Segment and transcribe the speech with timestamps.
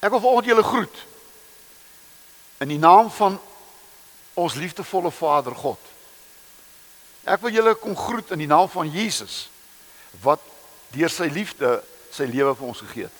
[0.00, 1.06] Ek wil vanoggend julle groet
[2.64, 3.38] in die naam van
[4.34, 5.80] ons liefdevolle Vader God.
[7.28, 9.48] Ek wil julle kom groet in die naam van Jesus
[10.24, 10.42] wat
[10.94, 11.78] deur sy liefde
[12.10, 13.18] sy lewe vir ons gegee het.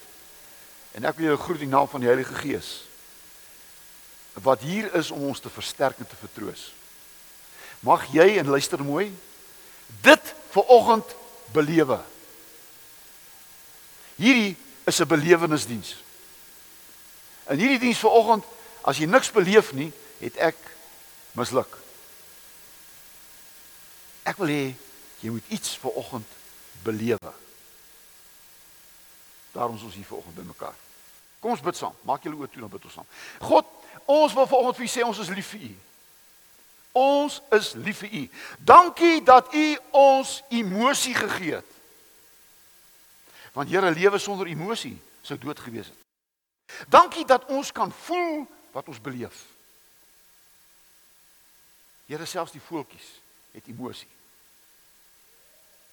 [0.96, 2.78] En ek wil julle groet in die naam van die Heilige Gees
[4.40, 6.70] wat hier is om ons te versterk en te vertroos.
[7.84, 9.10] Mag jy en luister mooi
[10.04, 11.16] dit vir oggend
[11.52, 11.98] belewe.
[14.16, 14.56] Hierdie
[14.86, 15.96] is 'n belewenisdiens.
[17.50, 18.46] In hierdie diens vanoggend,
[18.86, 20.58] as jy niks beleef nie, het ek
[21.38, 21.72] misluk.
[24.28, 24.64] Ek wil hê
[25.20, 26.38] jy moet iets vanoggend
[26.84, 27.32] belewe.
[29.52, 30.76] Daarom is ons hier vanoggend bymekaar.
[31.40, 31.96] Kom ons bid saam.
[32.06, 33.08] Maak julle oë toe dan bid ons saam.
[33.42, 33.68] God,
[34.04, 35.72] ons wil vanoggend vir u sê ons is lief vir u.
[37.00, 38.22] Ons is lief vir u.
[38.58, 41.76] Dankie dat u ons emosie gegee het.
[43.56, 44.94] Want Here, lewe sonder emosie
[45.26, 46.09] sou dood gewees het.
[46.88, 49.44] Dankie dat ons kan voel wat ons beleef.
[52.06, 53.20] Here selfs die voeltjies
[53.54, 54.08] het emosie.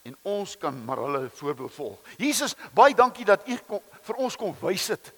[0.08, 2.00] En ons kan maar hulle voorbeeld volg.
[2.18, 3.58] Jesus, baie dankie dat U
[4.02, 5.14] vir ons kom wys het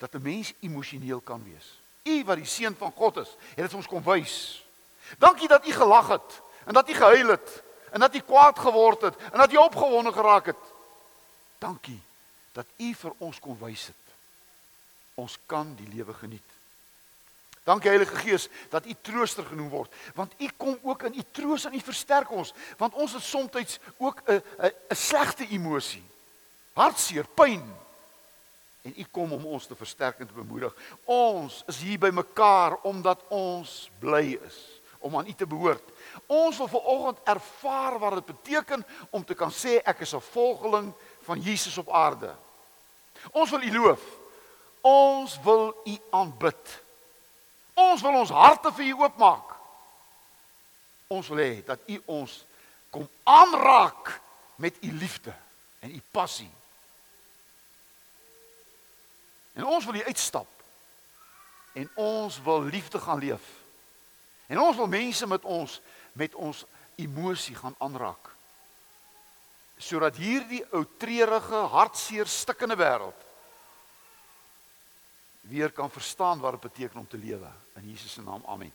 [0.00, 1.80] dat 'n mens emosioneel kan wees.
[2.04, 4.64] U wat die seun van God is, het dit ons kom wys.
[5.18, 9.00] Dankie dat U gelag het en dat U gehuil het en dat U kwaad geword
[9.00, 10.62] het en dat U opgewonde geraak het.
[11.58, 12.02] Dankie
[12.52, 14.14] dat U vir ons kon wys het.
[15.20, 16.56] Ons kan die lewe geniet.
[17.64, 21.66] Dankie Heilige Gees dat U trooster genoem word, want U kom ook in U troos
[21.68, 26.04] en U versterk ons, want ons het soms ook 'n 'n 'n slegte emosie.
[26.72, 27.62] Hartseer, pyn.
[28.82, 30.74] En U kom om ons te versterk en te bemoedig.
[31.04, 35.84] Ons is hier by mekaar omdat ons bly is om aan U te behoort.
[36.26, 40.92] Ons wil vanoggend ervaar wat dit beteken om te kan sê ek is 'n volgeling
[41.30, 42.34] van Jesus op aarde.
[43.30, 44.02] Ons wil U loof.
[44.80, 46.82] Ons wil U aanbid.
[47.74, 49.52] Ons wil ons harte vir U oopmaak.
[51.06, 52.34] Ons wil hê dat U ons
[52.90, 54.10] kom aanraak
[54.58, 55.34] met U liefde
[55.78, 56.50] en U passie.
[59.54, 60.50] En ons wil U uitstap.
[61.78, 63.46] En ons wil liefde gaan leef.
[64.50, 65.78] En ons wil mense met ons
[66.12, 66.66] met ons
[66.98, 68.34] emosie gaan aanraak
[69.80, 73.26] sodat hierdie ou treurige, hartseer, stikkende wêreld
[75.50, 77.48] weer kan verstaan wat dit beteken om te lewe
[77.80, 78.42] in Jesus se naam.
[78.46, 78.72] Amen.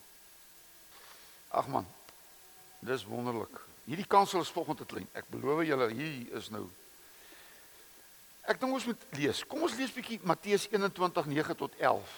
[1.48, 1.86] Ag man.
[2.80, 3.62] Dis wonderlik.
[3.86, 5.08] Hierdie kansel is volgende te klein.
[5.14, 6.66] Ek beloof julle hier is nou
[8.46, 9.40] Ek dink ons moet lees.
[9.50, 12.12] Kom ons lees bietjie Matteus 21:9 tot 11.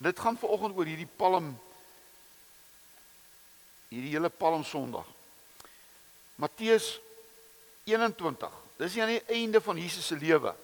[0.00, 1.50] Dit gaan vanoggend oor hierdie Palm
[3.92, 5.04] hierdie hele Palm Sondag.
[6.40, 6.94] Matteus
[7.84, 8.50] 21.
[8.76, 10.54] Dis aan die einde van Jesus se lewe.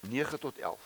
[0.00, 0.78] 9 tot 11.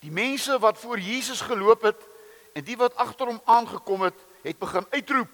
[0.00, 2.00] Die mense wat voor Jesus geloop het
[2.52, 5.30] en die wat agter hom aangekom het, het begin uitroep: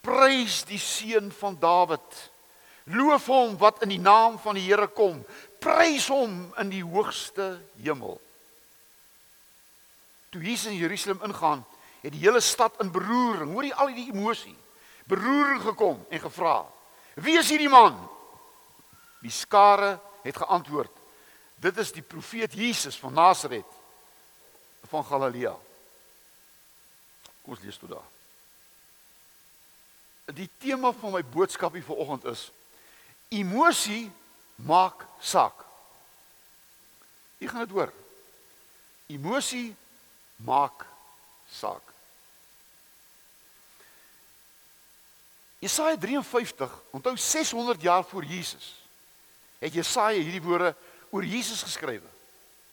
[0.00, 2.30] Prys die seun van Dawid.
[2.84, 5.22] Loof hom wat in die naam van die Here kom.
[5.62, 8.20] Prys hom in die hoogste hemel.
[10.32, 11.64] Toe Jesus in Jerusalem ingaan,
[12.02, 14.56] het die hele stad in beroering, hoor jy al die emosie,
[15.06, 16.66] beroering gekom en gevra:
[17.14, 17.96] "Wie is hierdie man?"
[19.22, 20.90] Die skare het geantwoord:
[21.54, 23.78] "Dit is die profeet Jesus van Nasaret
[24.90, 25.54] van Galilea."
[27.42, 28.08] Kom ons lees tot daar.
[30.34, 32.50] Die tema van my boodskap hier vanoggend is:
[33.28, 34.10] Emosie
[34.54, 35.64] maak saak.
[37.38, 37.92] Jy gaan dit hoor.
[39.06, 39.74] Emosie
[40.36, 40.86] maak
[41.50, 41.91] saak.
[45.62, 48.74] Jesaja 53, onthou 600 jaar voor Jesus,
[49.58, 50.74] het Jesaja hierdie woorde
[51.10, 52.08] oor Jesus geskrywe.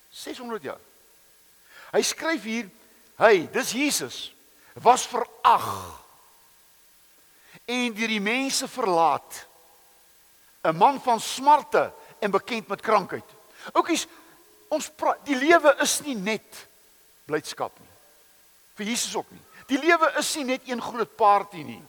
[0.09, 0.81] 600 jaar.
[1.93, 2.69] Hy skryf hier,
[3.21, 4.17] hy, dis Jesus,
[4.73, 5.69] was verag
[7.69, 9.45] en deur die mense verlaat.
[10.65, 13.25] 'n Man van smarte en bekend met krankheid.
[13.71, 14.07] Oukies,
[14.67, 16.67] ons praat, die lewe is nie net
[17.25, 17.93] blydskap nie.
[18.75, 19.41] Vir Jesus ook nie.
[19.67, 21.83] Die lewe is nie net een groot party nie.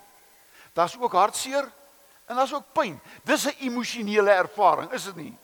[0.81, 1.73] Daar's ook hartseer
[2.25, 3.00] en daar's ook pyn.
[3.23, 5.37] Dis 'n emosionele ervaring, is dit nie?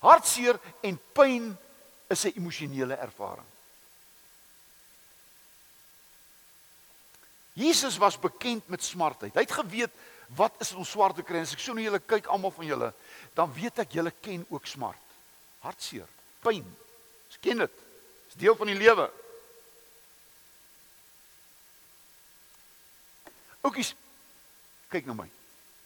[0.00, 1.58] Hartseer en pyn
[2.06, 3.46] is 'n emosionele ervaring.
[7.52, 9.34] Jesus was bekend met smartheid.
[9.34, 9.90] Hy het geweet
[10.26, 11.40] wat is ons swarte kry.
[11.40, 12.94] As ek so na julle kyk almal van julle,
[13.34, 15.02] dan weet ek julle ken ook smart.
[15.60, 16.08] Hartseer,
[16.40, 16.76] pyn.
[17.26, 17.72] Ons ken dit.
[18.26, 19.10] Dis deel van die lewe.
[23.60, 23.94] Oukies,
[24.92, 25.28] kyk na my.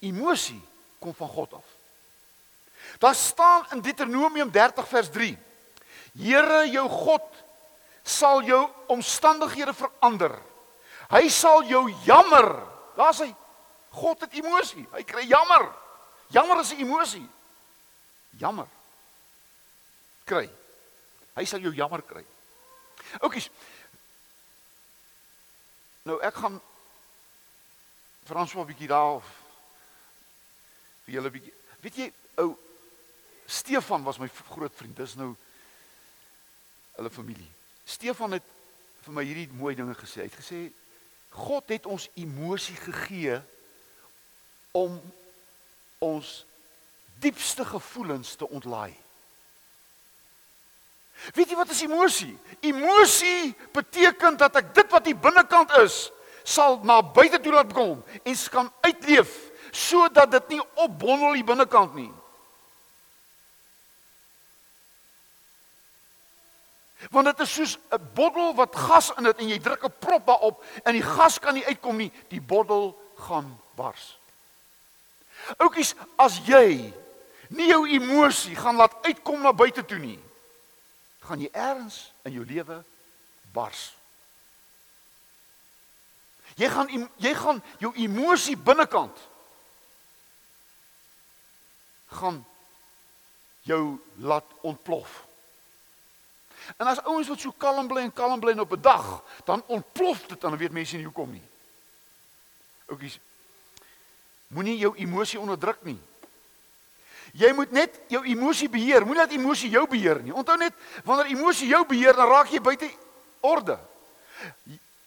[0.04, 0.60] Emosie
[1.00, 1.74] kom van God af.
[3.02, 5.38] Daar staan in Deuteronomium 30 vers 3:
[6.18, 7.26] Here jou God
[8.02, 10.38] sal jou omstandighede verander.
[11.10, 12.48] Hy sal jou jammer.
[12.96, 13.32] Daar's hy.
[13.96, 14.84] God het emosie.
[14.92, 15.70] Hy kry jammer.
[16.34, 17.26] Jammer is 'n emosie.
[18.38, 18.66] Jammer.
[20.24, 20.50] Kry.
[21.34, 22.24] Hy sal jou jammer kry.
[23.20, 23.50] Oukies.
[26.02, 26.60] Nou ek gaan
[28.26, 29.26] Franswa 'n bietjie daar of
[31.04, 31.54] vir julle bietjie.
[31.80, 32.12] Weet jy,
[32.42, 32.56] ou
[33.46, 34.96] Stefan was my groot vriend.
[34.96, 35.36] Dis nou
[36.96, 37.50] hulle familie.
[37.84, 38.42] Stefan het
[39.06, 40.24] vir my hierdie mooi dinge gesê.
[40.24, 40.72] Hy het gesê
[41.36, 43.40] God het ons emosie gegee
[44.72, 44.96] om
[45.98, 46.44] ons
[47.20, 48.94] diepste gevoelens te ontlaai.
[51.36, 52.34] Weet jy wat is emosie?
[52.60, 56.10] Emosie beteken dat ek dit wat hier binnekant is,
[56.46, 59.34] sal na buite toe laat kom en kan uitleef
[59.74, 62.12] sodat dit nie opbondel hier binnekant nie.
[67.12, 70.26] Want dit is soos 'n bottel wat gas in dit en jy druk 'n prop
[70.26, 74.18] daarop en die gas kan nie uitkom nie, die bottel gaan bars.
[75.58, 76.94] Oukies, as jy
[77.48, 80.18] nie jou emosie gaan laat uitkom na buite toe nie,
[81.20, 82.84] gaan jy ergens in jou lewe
[83.52, 83.95] bars.
[86.56, 89.16] Jy gaan jy gaan jou emosie binnekant
[92.16, 92.44] gaan
[93.66, 95.24] jou laat ontplof.
[96.76, 100.26] En as ouens wat so kalm bly en kalm bly op 'n dag, dan ontplof
[100.26, 101.42] dit en dan weet mense nie hoekom nie.
[102.86, 103.18] Oukies,
[104.48, 105.98] moenie jou emosie onderdruk nie.
[107.32, 109.04] Jy moet net jou emosie beheer.
[109.04, 110.32] Moenie laat emosie jou beheer nie.
[110.32, 110.72] Onthou net,
[111.04, 112.90] wanneer emosie jou beheer, dan raak jy buite
[113.40, 113.78] orde.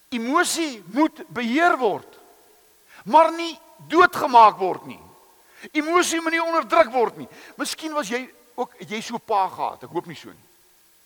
[0.09, 2.17] Emosie moet beheer word.
[3.05, 3.53] Maar nie
[3.87, 4.99] doodgemaak word nie.
[5.71, 7.27] Emosie moet nie onderdruk word nie.
[7.59, 8.23] Miskien was jy
[8.59, 9.83] ook jy so pa gehad.
[9.83, 10.47] Ek hoop nie so nie.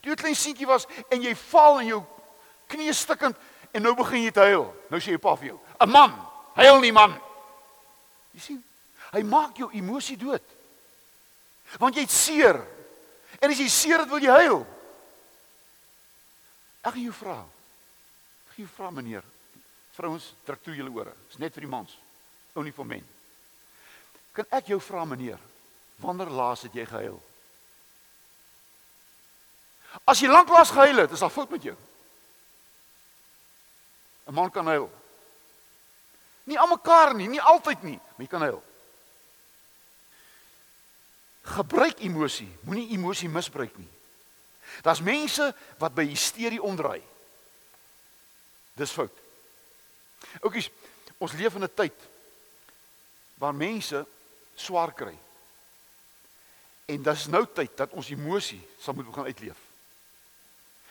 [0.02, 2.02] Toe jy klein seentjie was en jy val en jou
[2.72, 3.38] knie stikkend
[3.74, 4.68] en nou begin jy te huil.
[4.92, 6.14] Nou sê jy pa vir jou: "’n Man,
[6.56, 7.16] huil nie man."
[8.34, 8.64] Jy sien,
[9.14, 10.44] hy maak jou emosie dood.
[11.80, 12.60] Want jy het seer.
[13.40, 14.66] En as jy seer het, wil jy huil.
[16.84, 17.38] Ek gaan jou vra.
[18.58, 19.24] Jou vra meneer.
[19.94, 21.14] Vrouens, druk toe julle ore.
[21.30, 21.94] Dis net vir die mans.
[22.54, 23.06] Ou nie vir men.
[24.34, 25.42] Kan ek jou vra meneer,
[26.02, 27.20] wanneer laas het jy gehuil?
[30.10, 31.76] As jy lanklaas gehuil het, is daar fout met jou.
[34.26, 34.90] 'n Man kan huil.
[36.44, 38.64] Nie almekaar nie, nie altyd nie, maar jy kan huil.
[41.44, 43.90] Gebruik emosie, moenie emosie misbruik nie.
[44.82, 47.04] Daar's mense wat by hysterie omdraai.
[48.74, 49.14] Dis fout.
[50.42, 50.70] Oukies,
[51.18, 52.10] ons leef in 'n tyd
[53.38, 54.06] waar mense
[54.56, 55.18] swaar kry.
[56.86, 59.58] En dis nou tyd dat ons emosie sal moet begin uitleef.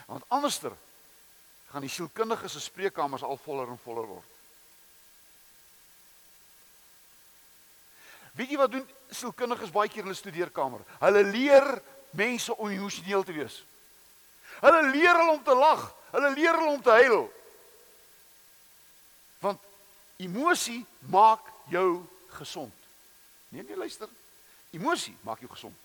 [0.07, 0.73] Want anderster
[1.67, 4.31] gaan die sielkundiges se spreekkamers al voller en voller word.
[8.33, 10.81] Weet jy wat doen sielkundiges baie keer in hulle studeerkamer?
[11.01, 11.83] Hulle leer
[12.17, 13.65] mense om emosioneel te wees.
[14.61, 17.25] Hulle leer hulle om te lag, hulle leer hulle om te huil.
[20.23, 22.03] Emosie maak jou
[22.39, 22.75] gesond.
[23.53, 24.09] Nee nee, luister.
[24.71, 25.77] Emosie maak jou gesond.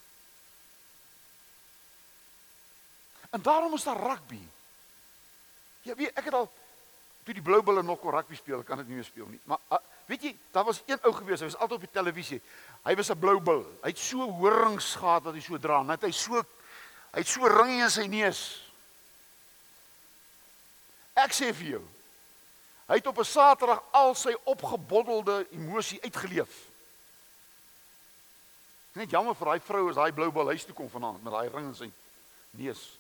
[3.30, 4.40] En daarom is daar rugby.
[5.82, 6.48] Jy weet, ek het al
[7.28, 9.40] toe die Blou Bulle nog kon rugby speel, kan dit nie meer speel nie.
[9.50, 12.40] Maar uh, weet jy, daar was een ou gewees, hy was altyd op die televisie.
[12.86, 13.66] Hy was 'n Blou Bull.
[13.84, 16.40] Hy het so horings gehad wat hy so dra, net hy so
[17.12, 18.42] hy het so ringe in sy neus.
[21.18, 21.84] Ek sê vir jou,
[22.88, 26.68] hy het op 'n Saterdag al sy opgebottelde emosie uitgeleef.
[28.94, 31.50] Net jammer vir daai vrou as daai Blou Bull huis toe kom vanaand met daai
[31.50, 31.92] ring in sy
[32.58, 32.98] neus.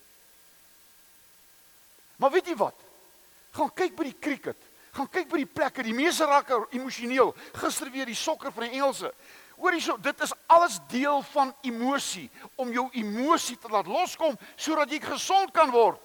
[2.17, 2.75] Maar weet jy wat?
[3.51, 4.58] Gaan kyk by die cricket.
[4.91, 5.84] Gaan kyk by die plekke.
[5.84, 7.34] Die mense raak emosioneel.
[7.53, 9.13] Gister weer die sokker van die Engelse.
[9.58, 14.91] Hoorie so, dit is alles deel van emosie om jou emosie te laat loskom sodat
[14.94, 15.98] jy gesond kan word.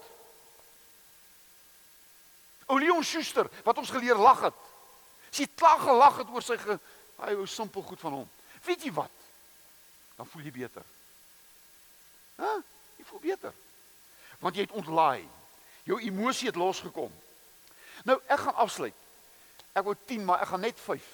[2.66, 4.58] Olion Schuster wat ons geleer lag het.
[5.32, 6.78] Sy klag gelag het oor sy ge,
[7.22, 8.30] hy ou simpel goed van hom.
[8.66, 9.22] Weet jy wat?
[10.16, 10.84] Dan voel jy beter.
[12.36, 12.52] Hæ?
[12.98, 13.54] Jy voel beter.
[14.42, 15.24] Want jy het ontlaai.
[15.88, 17.12] Jou emosie het losgekom.
[18.04, 18.98] Nou ek gaan afsluit.
[19.72, 21.08] Ek wou 10, maar ek gaan net 5.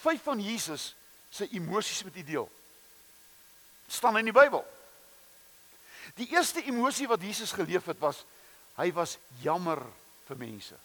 [0.00, 0.94] 5 van Jesus
[1.30, 2.48] se emosies met u deel.
[3.90, 4.62] staan in die Bybel.
[6.14, 8.24] Die eerste emosie wat Jesus geleef het was
[8.78, 9.82] hy was jammer
[10.30, 10.78] vir mense.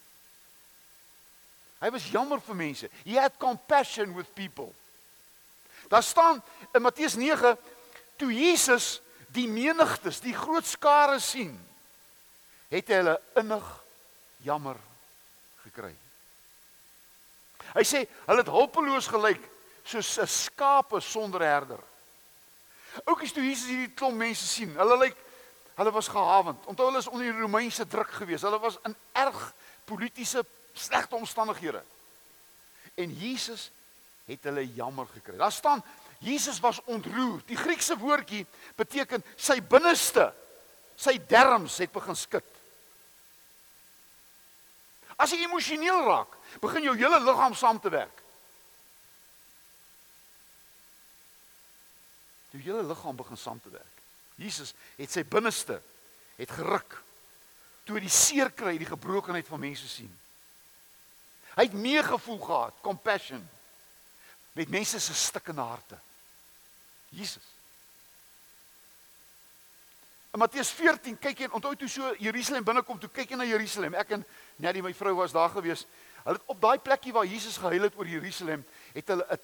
[1.83, 2.89] Hy was jammer vir mense.
[3.03, 4.73] He had compassion with people.
[5.91, 6.41] Daar staan
[6.73, 7.57] in Matteus 9
[8.17, 9.01] toe Jesus
[9.35, 11.53] die menigtes, die groot skare sien,
[12.71, 13.67] het hy hulle innig
[14.45, 14.79] jammer
[15.65, 15.91] gekry.
[17.75, 19.43] Hy sê hulle het hulpeloos gelyk
[19.85, 21.81] soos 'n skape sonder herder.
[23.05, 25.17] Oukies toe Jesus hierdie klomp mense sien, hulle lyk
[25.75, 26.65] hulle was gehawend.
[26.65, 28.41] Onthou hulle is onder die Romeinse druk gewees.
[28.41, 29.53] Hulle was in erg
[29.85, 31.83] politieke slegte omstandighede.
[32.95, 33.71] En Jesus
[34.25, 35.37] het hulle jammer gekry.
[35.37, 35.83] Daar staan
[36.19, 37.41] Jesus was ontroer.
[37.45, 40.31] Die Griekse woordjie beteken sy binneste,
[40.95, 42.51] sy derms het begin skud.
[45.15, 48.23] As jy emosioneel raak, begin jou hele liggaam saam te werk.
[52.55, 53.94] Jou hele liggaam begin saam te werk.
[54.41, 55.79] Jesus het sy binneste
[56.35, 56.97] het geruk
[57.85, 60.11] toe hy die seer kry, die gebrokenheid van mense sien.
[61.55, 63.43] Hy het meegevoel gehad, compassion
[64.55, 65.99] met mense se stikkende harte.
[67.15, 67.43] Jesus.
[70.35, 73.95] In Matteus 14 kyk jy onthou toe so Jerusalem binnekom, toe kyk jy na Jerusalem.
[73.95, 74.25] Ek en
[74.59, 75.85] Nettie my vrou was daar gewees.
[76.25, 78.65] Hulle het op daai plekkie waar Jesus gehuil het oor Jerusalem,
[78.95, 79.39] het hulle 'n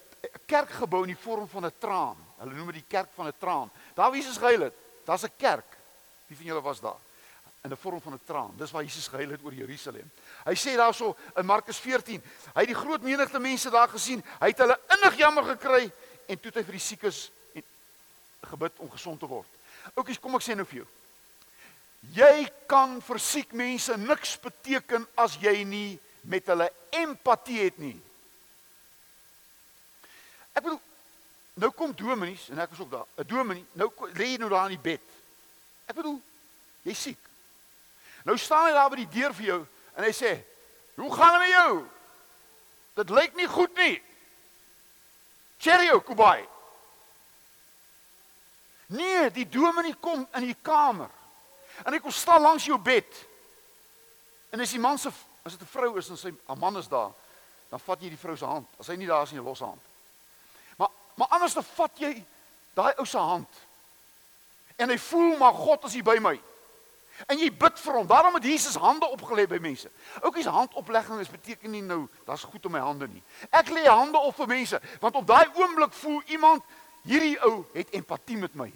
[0.45, 2.17] kerk gebou in die vorm van 'n traan.
[2.37, 3.71] Hulle noem dit die kerk van 'n traan.
[3.93, 4.73] Daar waar Jesus gehuil het,
[5.05, 5.77] daar's 'n kerk.
[6.27, 6.99] Wie van julle was daar?
[7.61, 8.53] In 'n vorm van 'n traan.
[8.57, 10.11] Dis waar Jesus gehuil het oor Jerusalem.
[10.45, 14.23] Hy sê daarso in Markus 14, hy het die groot menigte mense daar gesien.
[14.39, 15.91] Hy het hulle innig jammer gekry
[16.27, 17.31] en toe het hy vir die siekes
[18.41, 19.47] gebid om gesond te word.
[19.93, 20.87] Oukies, kom ek sê nou vir jou.
[22.15, 27.97] Jy kan vir siek mense niks beteken as jy nie met hulle empatie het nie.
[30.53, 30.81] Ek bedoel
[31.53, 33.07] nou kom dominees en ek was ook daar.
[33.17, 35.01] 'n Dominee, nou lê jy nou daar in die bed.
[35.85, 36.21] Ek bedoel
[36.83, 37.29] jy's siek.
[38.23, 40.43] Nou staan hy daar by die deur vir jou en hy sê:
[40.95, 41.89] "Hoe gaan dit met jou?"
[42.93, 44.01] Dit lyk nie goed nie.
[45.57, 46.47] Cheerio, Kubai.
[48.91, 51.09] Nee, die dominee kom in die kamer.
[51.85, 53.07] En hy kom staan langs jou bed.
[54.51, 55.11] En as die man se
[55.43, 57.11] as dit 'n vrou is en sy 'n man is daar,
[57.69, 58.67] dan vat jy die vrou se hand.
[58.79, 59.81] As hy nie daar is nie, los hand.
[61.15, 62.13] Maar anders dan vat jy
[62.73, 63.59] daai ou se hand.
[64.75, 66.35] En hy voel maar God is hier by my.
[67.29, 68.07] En jy bid vir hom.
[68.07, 69.89] Daarom het Jesus hande opgelê by mense.
[70.21, 73.21] Oukies handoplegging is beteken nie nou daar's goed om my hande nie.
[73.49, 76.63] Ek lê hande op vir mense want op daai oomblik voel iemand
[77.05, 78.71] hierdie ou het empatie met my.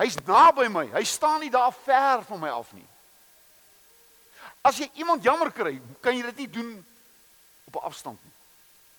[0.00, 0.86] Hy's naby my.
[0.94, 2.86] Hy staan nie daar ver van my af nie.
[4.64, 6.72] As jy iemand jammer kry, kan jy dit nie doen
[7.66, 8.32] op 'n afstand nie.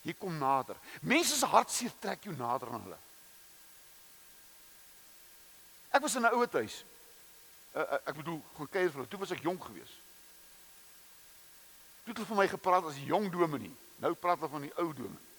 [0.02, 0.78] Jy kom nader.
[1.02, 2.98] Mense se hartseer trek jou nader aan hulle.
[5.92, 6.84] Ek was in 'n ouer huis.
[7.76, 9.08] Uh, ek bedoel, gaan kuier vir hulle.
[9.08, 10.00] Toe was ek jonk geweest.
[12.04, 13.76] Toe het hulle van my gepraat as 'n jong dominee.
[13.96, 15.30] Nou praat hulle van die ou dominee.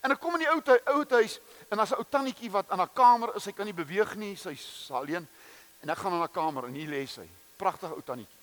[0.00, 2.78] En ek kom in die ou ou huis en daar's 'n ou tannetjie wat in
[2.78, 3.42] haar kamer is.
[3.42, 4.36] Sy kan nie beweeg nie.
[4.36, 5.28] Sy's alleen.
[5.80, 7.28] En ek gaan in haar kamer en hier lê sy.
[7.56, 8.38] Pragtige ou tannetjie.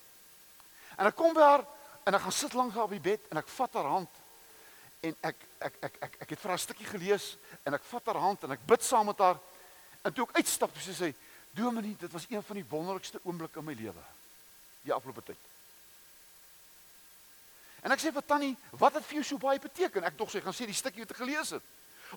[0.97, 1.65] En ek kom by haar
[2.03, 4.09] en ek gaan sit langs haar op die bed en ek vat haar hand
[5.03, 8.05] en ek ek ek ek ek het vir haar 'n stukkie gelees en ek vat
[8.05, 9.39] haar hand en ek bid saam met haar.
[10.01, 11.15] En toe ek uitstap, sê sy:
[11.51, 14.03] "Dominee, dit was een van die wonderlikste oomblikke in my lewe
[14.81, 15.37] die afgelope tyd."
[17.83, 20.03] En ek sê vir Tannie, wat het vir jou so baie beteken?
[20.03, 21.63] Ek dog sy gaan sê die stukkie wat ek gelees het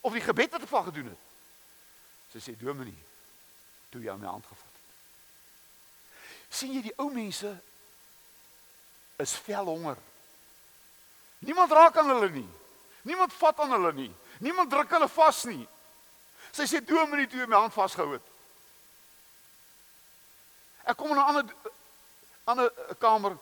[0.03, 1.23] of die gebed wat ek van gedoen het.
[2.33, 3.03] Sy sê Dominee,
[3.91, 4.73] toe jy my hand gevat het.
[6.49, 7.61] sien jy die ou mense
[9.19, 9.99] is vel honger.
[11.39, 12.49] Niemand raak aan hulle nie.
[13.07, 14.13] Niemand vat aan hulle nie.
[14.43, 15.63] Niemand druk hulle vas nie.
[16.53, 18.33] Sy sê Dominee toe my hand vasgehou het.
[20.87, 21.45] Ek kom in 'n ander
[22.47, 23.37] ander kamer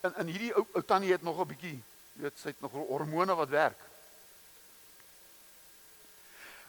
[0.00, 3.34] En en hierdie ou ou tannie het nog 'n bietjie, weet sy het nog hormone
[3.34, 3.78] wat werk.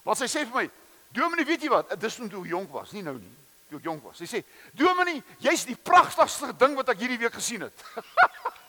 [0.03, 0.69] Wat sy sê vir my,
[1.11, 1.99] Dominee, weet jy wat?
[1.99, 3.35] Dis toe ek jonk was, nie nou nie.
[3.69, 4.17] Toe ek jonk was.
[4.17, 7.83] Sy sê, Dominee, jy's die pragtigste ding wat ek hierdie week gesien het.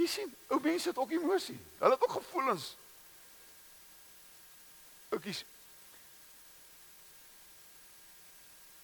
[0.00, 1.58] Jy sien, ou mense het ook emosie.
[1.78, 2.72] Hulle het ook gevoelens.
[5.12, 5.44] Oukies.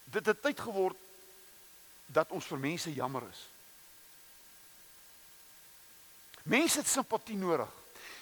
[0.04, 0.96] Dit het tyd geword
[2.06, 3.46] dat ons vir mense jammer is.
[6.46, 7.70] Mense het simpatie nodig.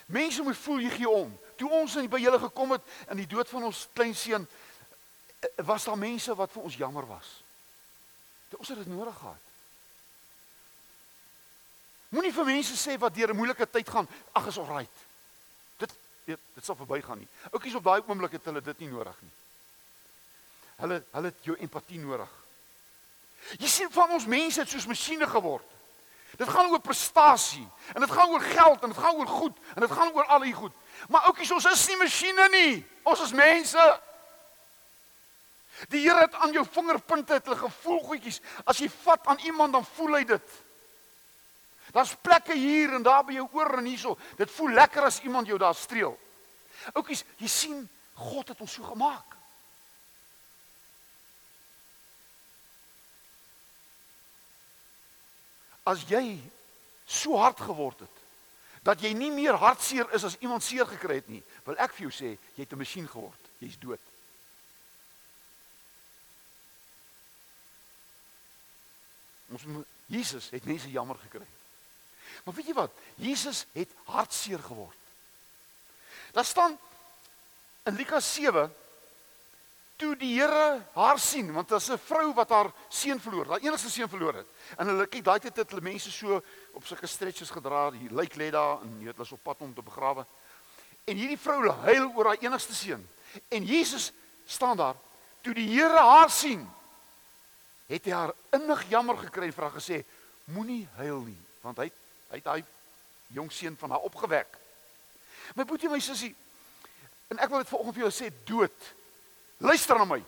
[0.07, 1.33] Mense moet voel jy gee om.
[1.59, 4.47] Toe ons by julle gekom het in die dood van ons klein seun,
[5.41, 7.43] eh, was daar mense wat vir ons jammer was.
[8.49, 9.54] Dit ons het dit nodig gehad.
[12.15, 14.97] Moenie vir mense sê wat deur 'n moeilike tyd gaan, ag is alright.
[15.79, 15.93] Dit
[16.25, 17.29] weet, dit sal verbygaan nie.
[17.51, 19.33] Oukies op daai oomblik het hulle dit nie nodig nie.
[20.77, 22.31] Hulle hulle het jou empatie nodig.
[23.59, 25.67] Jy sien van ons mense het soos masjiene geword.
[26.39, 29.81] Dit gaan oor prestasie en dit gaan oor geld en dit gaan oor goed en
[29.81, 30.73] dit gaan oor al die goed.
[31.09, 32.87] Maar oukies, ons is nie masjiene nie.
[33.03, 34.01] Ons is mense.
[35.89, 38.41] Die Here het aan jou vingerpunte het hulle gevoel goedjies.
[38.65, 40.63] As jy vat aan iemand dan voel hy dit.
[41.95, 44.17] Daar's plekke hier en daar by jou oor en hierso.
[44.37, 46.17] Dit voel lekker as iemand jou daar streel.
[46.93, 47.85] Oukies, jy sien
[48.19, 49.37] God het ons so gemaak.
[55.87, 56.41] As jy
[57.07, 58.23] so hard geword het
[58.85, 62.05] dat jy nie meer hartseer is as iemand seer gekry het nie, wil ek vir
[62.05, 63.49] jou sê, jy het 'n masjien geword.
[63.59, 64.01] Jy's dood.
[69.49, 69.65] Ons
[70.07, 71.47] Jesus het mense jammer gekry.
[72.45, 72.93] Maar weet jy wat?
[73.15, 74.99] Jesus het hartseer geword.
[76.35, 76.79] Daar staan
[77.85, 78.75] in Lukas 7
[79.97, 83.91] toe die Here haar sien want is 'n vrou wat haar seun verloor, haar enigste
[83.91, 84.47] seun verloor het.
[84.77, 88.35] En hulle kyk daai tyd het hulle mense so op sulke stretches gedra, die lijk
[88.35, 90.27] lê daar en jy weet hulle op pad om te begrawe.
[91.05, 93.09] En hierdie vrou huil oor haar enigste seun.
[93.49, 94.13] En Jesus
[94.47, 94.97] staan daar.
[95.41, 96.69] Toe die Here haar sien,
[97.87, 100.05] het hy haar innig jammer gekry en haar gesê:
[100.45, 101.91] "Moenie huil nie, want hy
[102.35, 104.59] hy het daai jong seun van haar opgewek."
[105.55, 106.35] My boetie, my sussie,
[107.31, 108.93] en ek wil dit vanoggend vir jou sê, dood
[109.65, 110.21] Luister na my.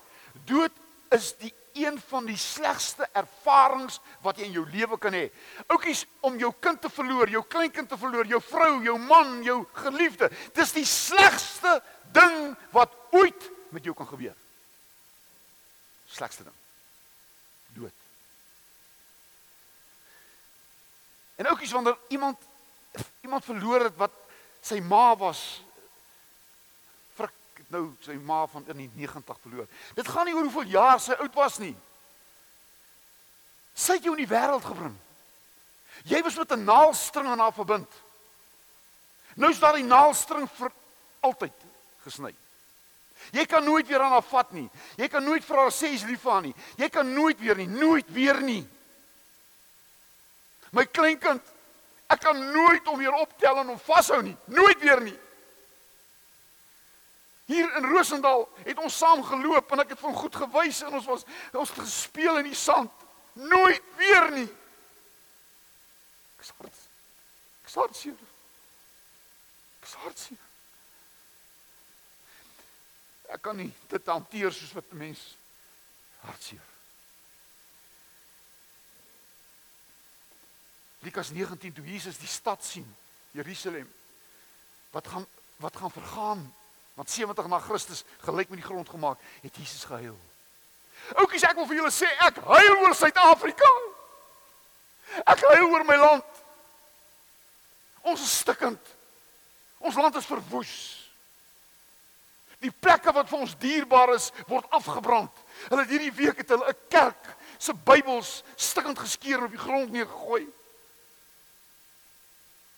[0.46, 0.72] Dood
[1.14, 5.26] is die een van die slegste ervarings wat jy in jou lewe kan hê.
[5.68, 9.58] Oukies om jou kind te verloor, jou kleinkind te verloor, jou vrou, jou man, jou
[9.82, 10.30] geliefde.
[10.56, 11.76] Dis die slegste
[12.16, 14.36] ding wat ooit met jou kan gebeur.
[16.08, 16.56] Slegste ding.
[17.76, 18.04] Dood.
[21.36, 22.38] En oukies wanneer iemand
[23.20, 24.12] iemand verloor het wat
[24.64, 25.60] sy ma was,
[27.72, 29.66] nou sy ma van in die 90 verloor.
[29.98, 31.74] Dit gaan nie oor hoeveel jaar sy oud was nie.
[33.76, 34.94] Sy het jou in die wêreld gebring.
[36.06, 37.90] Jy was met 'n naalstring aan haar verbind.
[39.36, 40.72] Nou is daai naalstring vir
[41.20, 41.52] altyd
[42.04, 42.34] gesny.
[43.32, 44.70] Jy kan nooit weer aan haar vat nie.
[44.96, 46.54] Jy kan nooit vir haar sê jy's lief vir haar nie.
[46.76, 48.68] Jy kan nooit weer nie, nooit weer nie.
[50.76, 51.54] My kleinkind,
[52.12, 54.36] ek kan nooit om weer optel en hom vashou nie.
[54.52, 55.16] Nooit weer nie.
[57.46, 61.06] Hier in Rosendal het ons saam geloop en ek het van goed gewys en ons
[61.06, 62.90] was ons het gespeel in die sand.
[63.38, 64.48] Nooit weer nie.
[66.36, 66.82] Ek sart.
[67.62, 68.18] Ek sart sien.
[69.80, 70.40] Ek sart sien.
[73.30, 75.36] Ek kan nie dit hanteer soos wat 'n mens
[76.26, 76.75] hartseer.
[81.06, 82.86] Lukas 19 toe Jesus die stad sien,
[83.36, 83.86] Jerusalem.
[84.90, 86.42] Wat gaan wat gaan vergaan
[86.96, 90.16] Want 70 na Christus gelyk met die grond gemaak, het Jesus gehuil.
[91.20, 93.68] Oukies, ek wil vir julle sê ek huil oor Suid-Afrika.
[95.28, 96.40] Ek huil oor my land.
[98.00, 98.80] Ons is stikkend.
[99.84, 100.72] Ons land is verwoes.
[102.64, 105.44] Die plekke wat vir ons dierbaar is, word afgebrand.
[105.66, 109.92] Hulle het hierdie week het hulle 'n kerk se Bybels stikkend geskeur op die grond
[109.92, 110.46] neergegooi.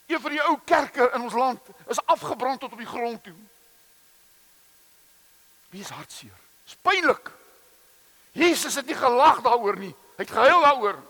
[0.08, 3.34] Een van die ou kerke in ons land is afgebrand tot op die grond toe.
[5.68, 6.36] Wie is hartseer?
[6.64, 7.30] Dis pynlik.
[8.32, 9.92] Jesus het nie gelag daaroor nie.
[10.16, 11.02] Hy het gehuil daaroor.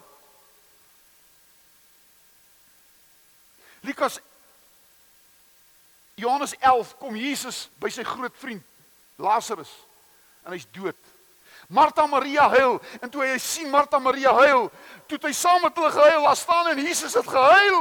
[3.86, 4.18] Lukas
[6.18, 8.64] Johannes 11 kom Jesus by sy groot vriend
[9.22, 9.70] Lazarus
[10.42, 10.98] en hy's dood.
[11.70, 14.66] Martha Maria huil en toe hy sien Martha Maria huil,
[15.06, 17.80] toe hy saam met hulle gehuil, daar staan en Jesus het gehuil.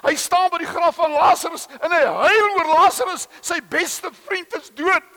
[0.00, 4.54] Hy staan by die graf van Lazarus en hy huil oor Lazarus, sy beste vriend
[4.56, 5.08] is dood.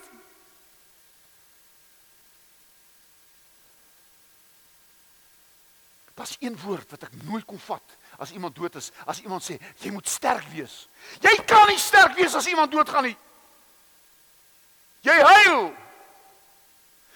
[6.13, 8.91] Daar's een woord wat ek nooit kon vat as iemand dood is.
[9.09, 10.83] As iemand sê jy moet sterk wees.
[11.23, 13.17] Jy kan nie sterk wees as iemand doodgaan nie.
[15.03, 15.71] Jy huil.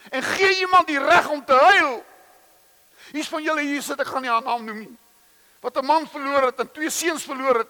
[0.10, 2.00] En gee iemand die reg om te huil.
[3.12, 4.96] Hier's van julle hier sit ek gaan nie haar naam noem nie.
[5.60, 7.68] Wat 'n man verloor het en twee seuns verloor het.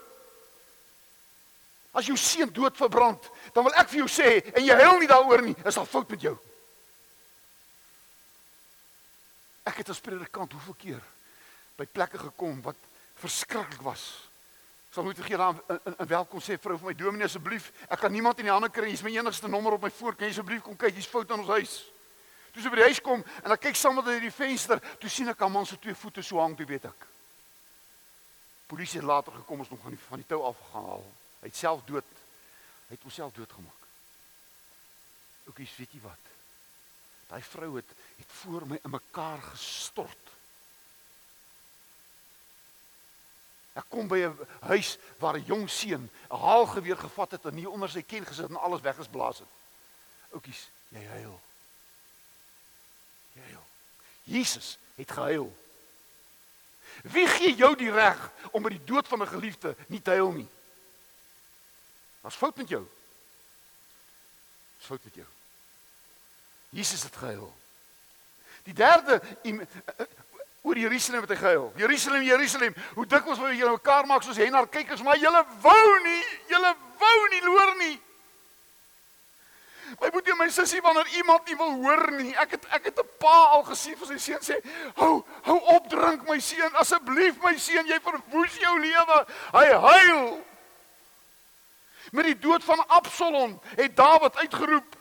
[1.92, 5.08] As jou seun dood verbrand, dan wil ek vir jou sê en jy huil nie
[5.08, 6.38] daaroor nie, is al fout met jou.
[9.64, 11.04] Ek het as predikant hoeveel keer
[11.78, 12.76] by plekke gekom wat
[13.16, 14.30] verskriklik was.
[14.88, 15.60] Ek sal nooit vergeet aan
[16.00, 18.90] 'n welkom sê vrou vir my dominee asseblief, ek kan niemand in die hande kry,
[18.90, 21.40] jy's my enigste nommer op my voor, kan jy asseblief kom kyk, hier's fout aan
[21.40, 21.92] ons huis.
[22.54, 24.80] Toe sy by die huis kom en ek kyk saam met haar uit die venster,
[25.00, 27.17] toe sien ek 'n man se twee voete so hang, toe weet ek.
[28.68, 31.04] Polisie het later gekom ons nog van die van die tou af gehaal.
[31.40, 32.16] Hy het self dood.
[32.88, 33.84] Hy het homself doodgemaak.
[35.48, 36.32] Oukies, weet jy wat?
[37.28, 40.34] Daai vrou het het voor my in mekaar gestort.
[43.78, 47.70] Ek kom by 'n huis waar 'n jong seun 'n haalgeweer gevat het en nie
[47.70, 49.54] onder sy ken gesit en alles weggesblaas het.
[50.32, 51.40] Oukies, jy huil.
[53.34, 53.66] Jy huil.
[54.24, 55.56] Jesus het gehuil.
[57.04, 60.32] Wie gee jou die reg om met die dood van 'n geliefde nie te huil
[60.32, 60.48] nie?
[62.22, 62.88] Wat fout met jou?
[64.78, 65.28] Wat fout met jou?
[66.70, 67.56] Jesus het gehuil.
[68.64, 69.22] Die derde
[70.62, 71.74] oor Jerusalem het hy gehuil.
[71.76, 76.24] Jerusalem, Jerusalem, hoe dikwels wou julle mekaar maak soos hennar kykers, maar julle wou nie,
[76.52, 77.96] julle wou nie loor nie.
[79.98, 82.34] My boetie en my sussie wanneer iemand nie wil hoor nie.
[82.38, 84.58] Ek het ek het 'n pa al gesien vir sy seun sê,
[84.96, 90.46] "Hou, hou op drink my seun, asseblief my seun, jy verwoes jou lewe." Hy huil.
[92.12, 94.96] Met die dood van Absalom het Dawid uitgeroep,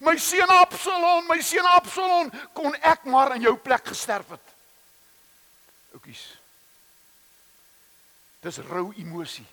[0.00, 4.54] "My seun Absalom, my seun Absalom, kon ek maar in jou plek gesterf het."
[5.92, 6.38] Oukies.
[8.40, 9.46] Dis rou emosie.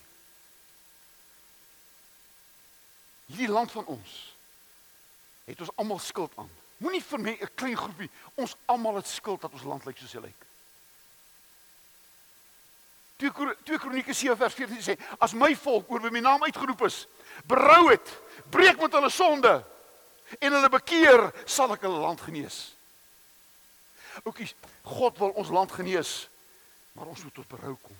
[3.25, 4.30] Hierdie land van ons
[5.45, 6.49] het ons almal skuld aan.
[6.81, 10.13] Moenie vir my 'n klein groepie, ons almal het skuld dat ons land lyk soos
[10.13, 10.45] hy lyk.
[13.17, 17.07] 2 Kronieke 7 vers 14 sê: As my volk oor wie my naam uitgeroep is,
[17.45, 19.65] berou het, breek met hulle sonde
[20.39, 22.75] en hulle bekeer, sal ek hulle land genees.
[24.23, 26.29] Oukies, God wil ons land genees,
[26.97, 27.97] maar ons moet tot berou kom.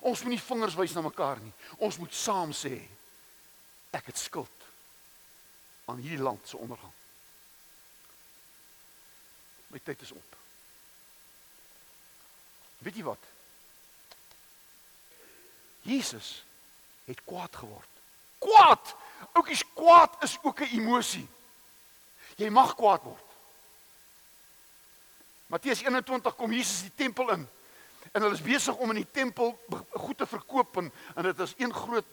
[0.00, 1.52] Ons moet nie vingers wys na mekaar nie.
[1.82, 2.78] Ons moet saam sê
[3.96, 4.55] ek het skuld
[5.86, 6.92] aan hierdie land se ondergang.
[9.66, 10.36] My tyd is op.
[12.78, 13.22] Weet jy wat?
[15.86, 16.44] Jesus
[17.06, 17.88] het kwaad geword.
[18.38, 18.94] Kwaad.
[19.32, 21.28] Oukies kwaad is ook 'n emosie.
[22.36, 23.26] Jy mag kwaad word.
[25.46, 27.48] Matteus 21 kom Jesus die tempel in
[28.12, 29.52] en hulle is besig om in die tempel
[29.90, 32.04] goed te verkoop en en dit is een groot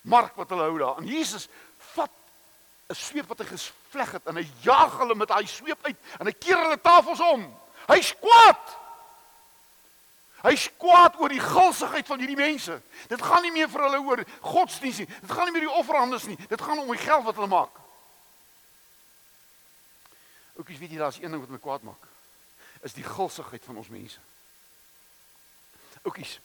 [0.00, 0.98] mark wat hulle hou daar.
[0.98, 1.48] En Jesus
[1.94, 2.10] vat
[2.90, 6.26] 'n sweep wat hy gevleg het en hy jaag hulle met daai sweep uit en
[6.26, 7.44] hy keer hulle tafels om.
[7.86, 8.76] Hy's kwaad.
[10.42, 12.80] Hy's kwaad oor die gulsigheid van hierdie mense.
[13.08, 15.06] Dit gaan nie meer vir hulle oor godsdienst nie.
[15.20, 16.38] Dit gaan nie meer die offerhandes nie.
[16.48, 17.78] Dit gaan om die geld wat hulle maak.
[20.56, 22.08] Oukies, weet jy daar's een ding wat my kwaad maak.
[22.82, 24.18] Is die gulsigheid van ons mense.
[26.02, 26.40] Oukies.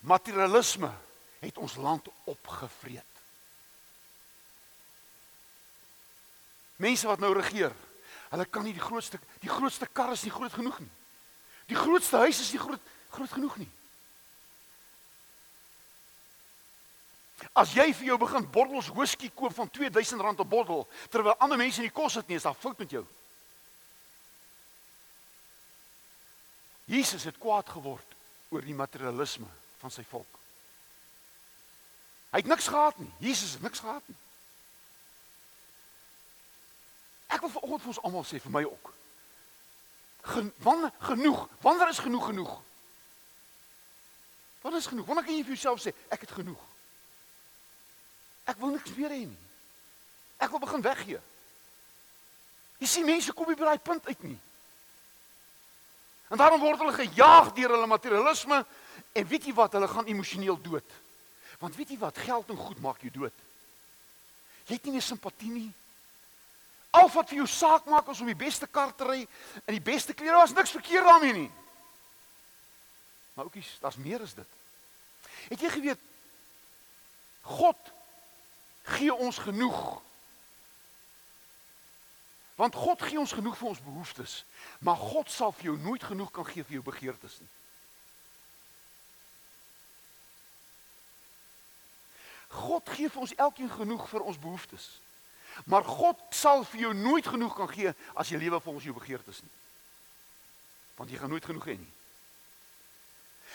[0.00, 0.92] Materialisme
[1.38, 3.04] het ons land opgevreet.
[6.78, 7.74] Mense wat nou regeer,
[8.28, 10.90] hulle kan nie die grootste die grootste kar is nie groot genoeg nie.
[11.70, 13.70] Die grootste huis is nie groot groot genoeg nie.
[17.54, 21.80] As jy vir jou begin bottels whisky koop van R2000 'n bottel terwyl ander mense
[21.80, 23.06] nie kos het nie, is daar fout met jou.
[26.84, 28.16] Jesus het kwaad geword
[28.48, 29.46] oor die materialisme
[29.78, 30.37] van sy volk.
[32.30, 33.10] Hy het niks gehad nie.
[33.18, 34.16] Jesus het niks gehad nie.
[37.28, 38.92] Ek wil vanoggend vir ons almal sê vir my ook.
[40.28, 41.44] Gen, wanneer genoeg?
[41.64, 42.54] Wanneer is genoeg genoeg?
[44.60, 45.06] Wat is genoeg?
[45.06, 46.60] Wanneer kan jy vir jouself sê ek het genoeg?
[48.48, 49.44] Ek wil niks meer hê nie.
[50.40, 51.20] Ek wil begin weggee.
[52.78, 54.38] Jy sien mense kom nie by daai punt uit nie.
[56.28, 58.62] En daarom word hulle gejaag deur hulle materialisme
[59.12, 60.96] en weet jy wat, hulle gaan emosioneel dood.
[61.58, 63.44] Want weet jy wat, geld en goed maak jou dood.
[64.68, 65.70] Jy het nie meer simpatie nie.
[66.96, 69.20] Al wat vir jou saak maak is om die beste kar te ry
[69.64, 71.50] en die beste klere, daar's niks verkeerd daarmee nie.
[73.34, 74.56] Maar oukies, daar's meer as dit.
[75.48, 76.04] Het jy geweet
[77.48, 77.92] God
[78.96, 79.78] gee ons genoeg.
[82.58, 84.40] Want God gee ons genoeg vir ons behoeftes,
[84.82, 87.50] maar God sal vir jou nooit genoeg kan gee vir jou begeertes nie.
[92.58, 94.88] God gee vir ons elkeen genoeg vir ons behoeftes.
[95.66, 99.40] Maar God sal vir jou nooit genoeg kan gee as jy lewe volgens jou begeertes
[99.42, 99.54] nie.
[100.98, 101.92] Want jy gaan nooit genoeg hê nie.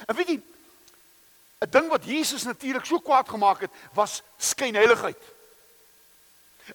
[0.07, 0.41] En weet jy,
[1.63, 5.21] 'n ding wat Jesus natuurlik so kwaad gemaak het, was skynheiligheid.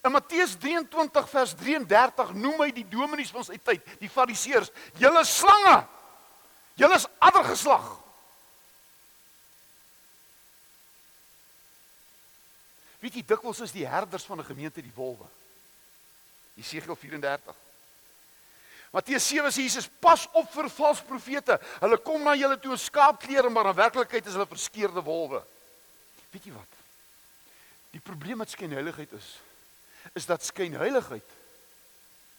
[0.05, 5.25] In Matteus 23 vers 33 noem hy die dominees van sy tyd, die fariseërs, julle
[5.25, 5.87] slange.
[6.77, 7.87] Julle is addergeslag.
[12.99, 15.27] Weet jy dikwels is die herders van 'n gemeente die wolwe.
[16.55, 17.55] Jesegiel 34.
[18.91, 21.61] Matteus 7 sê Jesus pas op vir valse profete.
[21.81, 25.45] Hulle kom na julle toe in skaapklere, maar in werklikheid is hulle verskeurde wolwe.
[26.31, 26.79] Weet jy wat?
[27.91, 29.37] Die probleem met skynheiligheid is
[30.17, 31.31] is dat skynheiligheid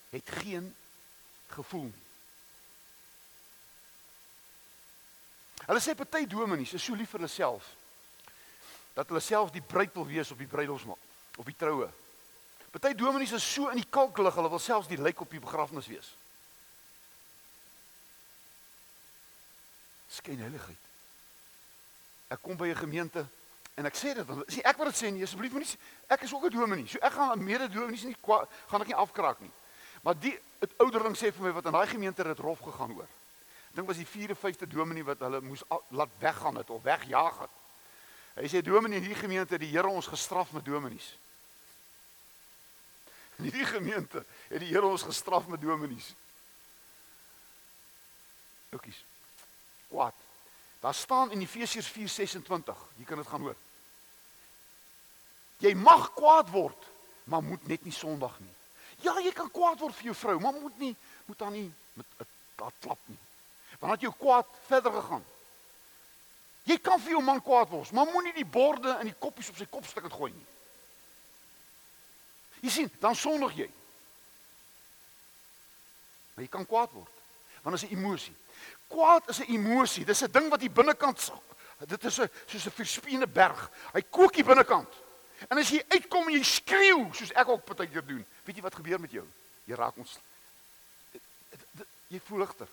[0.09, 0.75] het geen
[1.53, 2.05] gevoel nie.
[5.67, 7.67] Hulle sê party dominees is so lief vir hulle self
[8.99, 10.97] dat hulle self die bruid wil wees op die bruidelsmaal,
[11.39, 11.87] op die troue.
[12.69, 15.87] Party dominees is so in die kalklig, hulle wil selfs die lijk op die begrafnis
[15.87, 16.09] wees.
[20.11, 20.89] Skyn heiligheid.
[22.29, 23.25] Ek kom by 'n gemeente
[23.75, 25.77] en ek sê dit, sê ek wil dit sê nie asseblief moenie
[26.09, 26.87] ek is ook 'n dominee.
[26.87, 29.51] So ek gaan mede dominees nie gaan ek nie afkraak nie.
[30.03, 30.39] Maar die
[30.77, 33.07] ouderling sê vir my wat in daai gemeente het rof gegaan hoor.
[33.69, 37.39] Ek dink was die 4de 5de dominee wat hulle moes laat weggaan het of wegjaag
[37.39, 37.58] het.
[38.35, 41.15] Hy sê dominee in hierdie gemeente die Here ons gestraf met dominees.
[43.39, 46.13] In hierdie gemeente het die Here ons gestraf met dominees.
[48.69, 49.03] Oukies.
[49.89, 50.13] Wat?
[50.79, 52.85] Daar staan in Efesiërs 4:26.
[52.95, 53.55] Jy kan dit gaan hoor.
[55.59, 56.85] Jy mag kwaad word,
[57.23, 58.53] maar moet net nie Sondag nie.
[59.03, 62.05] Ja, jy kan kwaad word vir jou vrou, maar moet nie moet dan nie met
[62.19, 63.19] 'n klap nie.
[63.79, 65.25] Want dat jou kwaad verder gegaan.
[66.69, 69.57] Jy kan vir jou man kwaad word, maar moenie die borde en die koppies op
[69.57, 70.47] sy kopstuk gooi nie.
[72.61, 73.69] Jy sien, dan sondig jy.
[76.35, 77.15] Maar jy kan kwaad word.
[77.63, 78.35] Want dit is 'n emosie.
[78.87, 80.05] Kwaad is 'n emosie.
[80.05, 81.19] Dis 'n ding wat hier binnekant
[81.87, 83.71] dit is 'n soos 'n verspiene berg.
[83.93, 84.93] Hy kook hier binnekant.
[85.47, 88.61] En as jy uitkom en jy skreeu soos ek ook baie keer doen, weet jy
[88.61, 89.27] wat gebeur met jou?
[89.65, 90.19] Jy raak ons
[92.07, 92.67] jy voel ligter.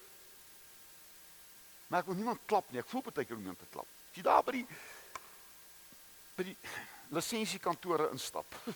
[1.87, 2.81] Maar ek wil niemand klap nie.
[2.83, 3.89] Ek voel baie keer om iemand te klap.
[4.11, 4.67] As jy daar by die
[6.37, 6.57] by die
[7.17, 8.59] lisensiekantore instap.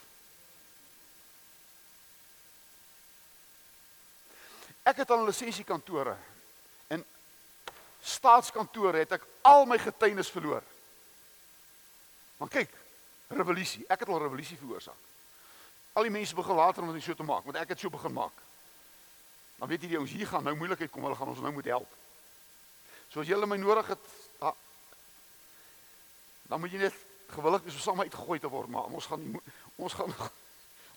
[4.90, 6.14] Ek het al lisensiekantore
[6.88, 7.04] en
[8.00, 10.64] staatskantore het ek al my getuienis verloor.
[12.40, 12.72] Maar kyk,
[13.28, 13.84] revolusie.
[13.92, 14.96] Ek het al revolusie veroorsaak.
[16.00, 18.14] Al die mense begin later om dit so te maak, want ek het so begin
[18.16, 18.36] maak.
[19.60, 21.68] Dan weet jy die ons hier gaan nou moeilikheid kom, hulle gaan ons nou moet
[21.68, 21.92] help.
[23.10, 24.12] So as jy my nodig het,
[26.50, 26.94] dan moet jy net
[27.30, 29.42] gewillig wees om saam uitgegooi te word, maar ons gaan nie,
[29.78, 30.14] ons gaan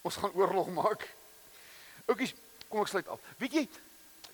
[0.03, 1.05] ons gaan oorlog maak.
[2.11, 2.33] Oukies,
[2.67, 3.21] kom ek sluit af.
[3.39, 3.61] Weet jy,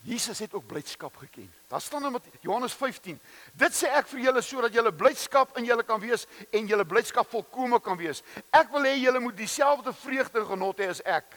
[0.07, 1.51] Jesus het ook blydskap geken.
[1.69, 3.19] Daar staan in Johannes 15.
[3.53, 7.29] Dit sê ek vir julle sodat julle blydskap in julle kan wees en julle blydskap
[7.29, 8.23] volkome kan wees.
[8.49, 11.27] Ek wil hê julle moet dieselfde vreugde en genot hê as ek.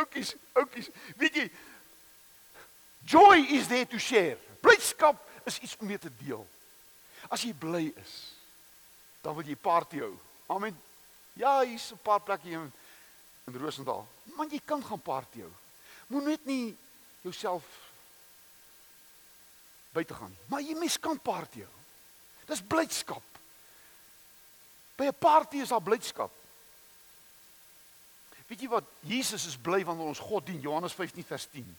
[0.00, 0.88] Oukies, oukies,
[1.20, 1.46] weet jy,
[3.04, 4.38] joy is there to share.
[4.64, 6.44] Blydskap is iets om mee te deel.
[7.28, 8.14] As jy bly is,
[9.24, 10.14] dan wil jy party hou.
[10.54, 10.76] Amen.
[11.38, 12.72] Ja, hier's 'n paar plekke in
[13.46, 14.06] in Rosendal.
[14.36, 15.52] Man, jy kan gaan party hou.
[16.06, 16.76] Moet net nie
[17.20, 17.64] jouself
[19.92, 20.36] buite gaan.
[20.46, 21.74] Maar jy mens kan party hou.
[22.46, 23.22] Dis blydskap.
[24.96, 26.32] By 'n party is daar blydskap.
[28.48, 28.84] Weet jy wat?
[29.00, 30.60] Jesus is bly wanneer ons God dien.
[30.60, 31.76] Johannes 15 vers 10.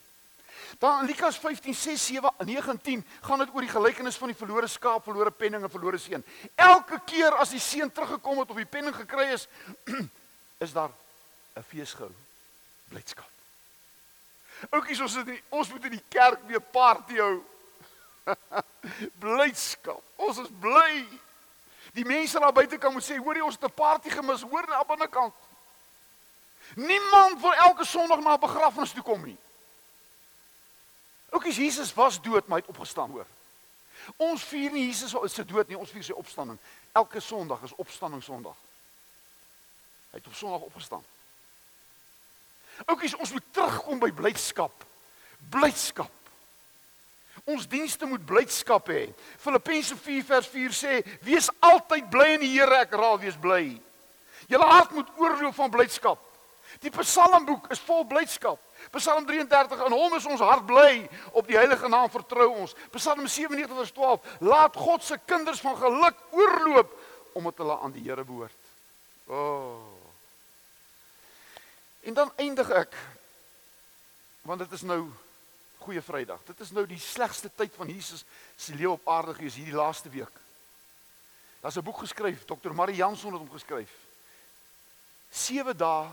[0.80, 4.28] Dan in Lukas 15, 6, 7, 9 en 10 gaan dit oor die gelykenis van
[4.28, 6.24] die verlore skaap, verlore penning en verlore seun.
[6.56, 9.48] Elke keer as die seun teruggekom het of die penning gekry is,
[10.66, 10.92] is daar
[11.56, 12.12] 'n fees gehou.
[12.90, 13.30] Blydskap.
[14.70, 17.44] Oukies, ons het ons moet in die kerk weer party hou.
[19.24, 20.04] blydskap.
[20.16, 21.06] Ons is bly.
[21.96, 24.76] Die mense daar buite kan moet sê, hoorie, ons het 'n party gemis, hoor daar
[24.76, 25.34] aan die ander kant.
[26.76, 29.38] Niemand wil elke Sondag na 'n begrafnis toe kom nie.
[31.30, 33.28] Ook as Jesus was dood, maar hy het opgestaan, hoor.
[34.18, 36.58] Ons vier nie Jesus se dood nie, ons vier sy opstanding.
[36.98, 38.58] Elke Sondag is opstanding Sondag.
[40.10, 41.04] Hy het op Sondag opgestaan.
[42.86, 44.86] Ook as ons moet terugkom by blydskap.
[45.52, 46.12] Blydskap.
[47.44, 49.10] Ons dienste moet blydskap hê.
[49.40, 53.82] Filippense 4 vers 4 sê: "Wees altyd bly in die Here." Ek raal, wees bly.
[54.48, 56.20] Julle hart moet oorloop van blydskap.
[56.80, 58.60] Die Psalmboek is vol blydskap.
[58.92, 62.76] Psalm 33 in hom is ons hart bly, op die heilige naam vertrou ons.
[62.96, 66.98] Psalm 97 vers 12, laat God se kinders van geluk oorloop
[67.38, 68.68] omdat hulle aan die Here behoort.
[69.28, 69.36] O.
[69.36, 70.00] Oh.
[72.02, 72.96] En dan eindig ek
[74.42, 75.04] want dit is nou
[75.84, 76.42] goeie Vrydag.
[76.48, 78.24] Dit is nou die slegste tyd van Jesus
[78.58, 80.40] se lewe op aarde gewees hierdie laaste week.
[81.62, 82.74] Daar's 'n boek geskryf, Dr.
[82.74, 83.92] Marie Jansen het hom geskryf.
[85.30, 86.08] 7 dae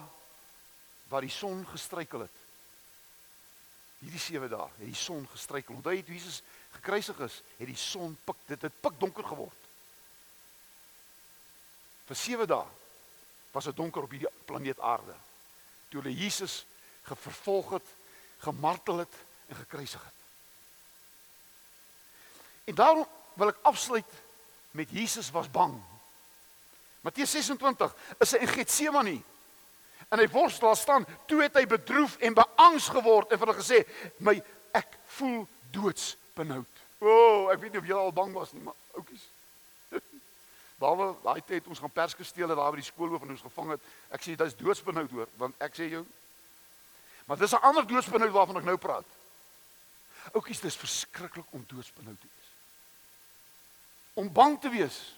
[1.08, 2.45] waar die son gestruikel het
[4.02, 5.78] hierdie 7 dae het die son gestruikel.
[5.78, 6.42] Onthou toe Jesus
[6.76, 9.62] gekruisig is, het die son pik dit het pik donker geword.
[12.06, 12.66] Vir 7 dae
[13.54, 15.16] was dit donker op hierdie planeet Aarde.
[15.88, 16.64] Toe hulle Jesus
[17.06, 17.88] gevervolg het,
[18.44, 19.14] gemartel het
[19.48, 20.14] en gekruisig het.
[22.66, 23.06] En daarom
[23.38, 24.12] wil ek afsluit
[24.76, 25.76] met Jesus was bang.
[27.00, 29.16] Matteus 26 is hy in Getsemane
[30.08, 33.86] En hy worstel staan, toe het hy bedroef en beangs geword en vir hulle gesê,
[34.18, 34.42] "My
[34.72, 38.74] ek voel doodsbenoud." O, oh, ek weet nie of jy al bang was nie, maar
[40.80, 43.80] Behalwe daai tyd ons gaan perske steel daar by die skoolhoof en ons gevang het.
[44.10, 46.04] Ek sê dit is doodsbenoud hoor, want ek sê jou.
[47.26, 49.04] Maar dis 'n ander doodsbenoud waarvan ek nou praat.
[50.32, 52.50] Oukies, dis verskriklik om doodsbenoud te wees.
[54.14, 55.14] Om bang te wees.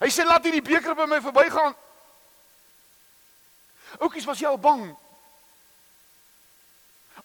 [0.00, 1.74] Hy sê laat hierdie beker by my verbygaan.
[3.98, 4.84] Oukies, was jy al bang?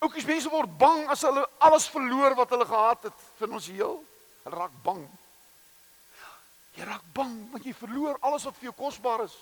[0.02, 4.00] Oukies, mense word bang as hulle alles verloor wat hulle gehad het vir ons heel.
[4.44, 5.04] Hulle raak bang.
[6.76, 9.36] Jy raak bang want jy verloor alles wat vir jou kosbaar is.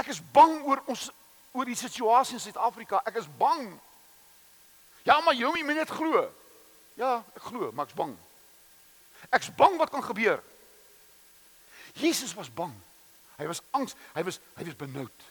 [0.00, 1.08] Ek is bang oor ons
[1.54, 3.00] oor die situasie in Suid-Afrika.
[3.06, 3.68] Ek is bang.
[5.06, 6.24] Ja, maar jy moet net glo.
[6.98, 8.16] Ja, ek glo, maar ek's bang.
[9.30, 10.42] Ek's bang wat kan gebeur.
[11.94, 12.74] Jesus was bang.
[13.38, 15.30] Hy was angs, hy was hy was benoud.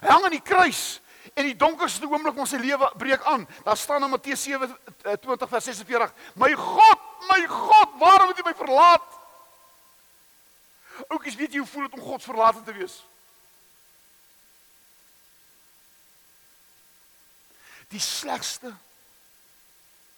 [0.00, 1.00] Hy hang aan die kruis
[1.34, 3.46] en die donkerste oomblik van sy lewe breek aan.
[3.66, 8.54] Daar staan in Matteus 7:20 vers 46: "My God, my God, waarom het U my
[8.54, 9.12] verlaat?"
[11.08, 13.04] Oukies, weet jy hoe voel dit om God verlate te wees?
[17.92, 18.72] Die slegste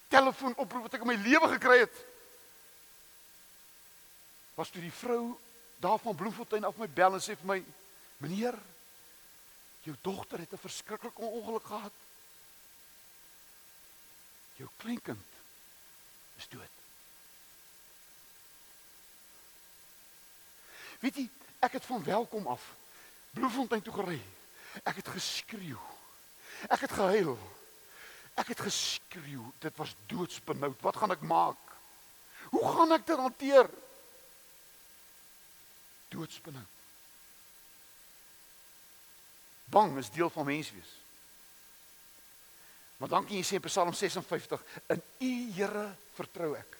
[0.08, 2.04] telefoonoproep wat ek in my lewe gekry het
[4.58, 5.37] was toe die vrou
[5.78, 7.64] daar van Bloemfontein af my bel en sê vir my:
[8.16, 8.58] "Meneer,
[9.82, 11.92] jou dogter het 'n verskriklike ongeluk gehad.
[14.56, 15.30] Jou kleinkind
[16.36, 16.74] is dood."
[20.98, 22.74] Weet jy, ek het van welkom af
[23.30, 24.20] Bloemfontein toe gery.
[24.82, 25.78] Ek het geskreeu.
[26.68, 27.38] Ek het gehuil.
[28.34, 29.44] Ek het geskreeu.
[29.58, 30.80] Dit was doodsbenoud.
[30.80, 31.60] Wat gaan ek maak?
[32.50, 33.70] Hoe gaan ek dit hanteer?
[36.08, 36.76] Doodsbenoud.
[39.68, 40.92] Bang is deel van menswees.
[42.96, 45.84] Maar dan kan jy sê in Psalm 56 in U Here
[46.16, 46.78] vertrou ek.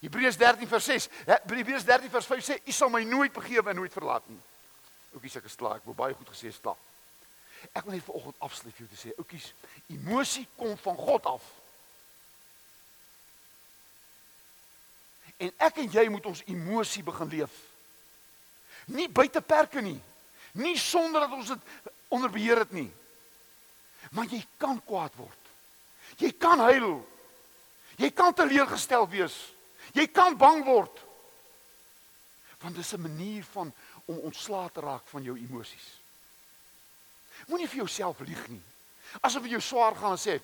[0.00, 3.78] Hebreërs 13 vers 6, Hebreërs 13 vers 5 sê U sal my nooit begewe en
[3.80, 4.40] nooit verlaat nie.
[5.14, 6.80] Oukies ek is klaar, ek wou baie goed gesê stap.
[7.72, 9.46] Ek wil net vanoggend afsluit vir jou te sê, oukies,
[9.92, 11.46] emosie kom van God af.
[15.38, 17.56] En ek en jy moet ons emosie begin leef
[18.92, 19.98] nie buite perke nie.
[20.56, 22.88] Nie sonder dat ons dit onder beheer het nie.
[24.10, 25.50] Maar jy kan kwaad word.
[26.16, 27.00] Jy kan huil.
[27.96, 29.36] Jy kan teleurgestel wees.
[29.96, 31.02] Jy kan bang word.
[32.62, 33.72] Want dis 'n manier van
[34.04, 36.00] om ontslae te raak van jou emosies.
[37.46, 38.62] Moenie vir jouself lieg nie.
[39.20, 40.40] Asof dit jou swaar gaan en sê,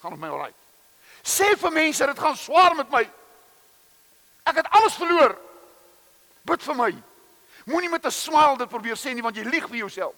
[0.00, 0.52] gaan met my alraai.
[1.22, 3.10] Sê vir mense dit gaan swaar met my.
[4.42, 5.36] Ek het alles verloor.
[6.42, 7.02] Bid vir my.
[7.64, 10.14] Moenie met 'n smile dit probeer sê nie want jy lieg vir jouself.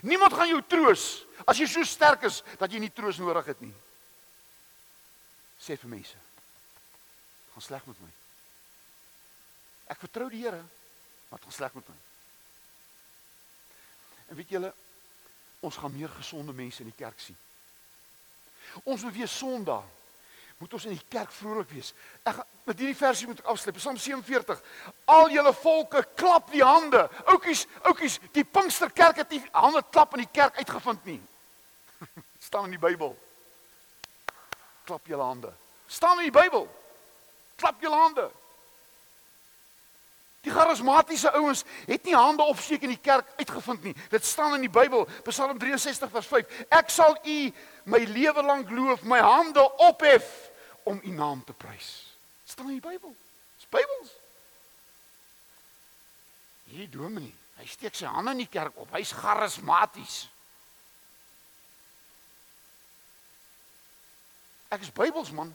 [0.00, 3.60] Niemand gaan jou troos as jy so sterk is dat jy nie troos nodig het
[3.60, 3.74] nie.
[5.60, 6.16] Sê vir mense.
[7.52, 8.08] Gaan sleg met my.
[9.86, 10.62] Ek vertrou die Here,
[11.28, 11.94] maar dit gaan sleg met my.
[14.28, 14.72] En weet julle,
[15.60, 17.36] ons gaan meer gesonde mense in die kerk sien.
[18.82, 19.84] Ons moet weer Sondag
[20.62, 21.88] moet ons in die kerk vrolik wees.
[22.22, 22.36] Ek
[22.68, 23.74] met hierdie versie moet ek afsluit.
[23.80, 24.60] Psalm 47.
[25.10, 27.00] Al julle volke klap die hande.
[27.32, 31.18] Oukies, oukies, die Pinksterkerk het nie hande klap in die kerk uitgevind nie.
[32.46, 33.16] staan in die Bybel.
[34.86, 35.50] Klap julle hande.
[35.90, 36.68] Staan in die Bybel.
[37.58, 38.28] Klap julle hande.
[40.46, 43.96] Die charismatiese ouens het nie hande opsteek in die kerk uitgevind nie.
[44.10, 46.56] Dit staan in die Bybel, Psalm 63 vers 5.
[46.70, 47.36] Ek sal U
[47.90, 50.51] my lewe lank loof, my hande ophef
[50.82, 52.16] om u naam te prys.
[52.44, 53.16] staan in die Bybel.
[53.56, 54.10] Dis Bybels.
[56.64, 58.92] Hier dominee, hy steek sy hande in die kerk op.
[58.96, 60.28] Hy's charismaties.
[64.72, 65.52] Ek is Bybels man.